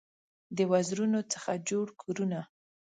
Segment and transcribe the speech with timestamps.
[0.57, 2.39] د وزرونو څخه جوړ کورونه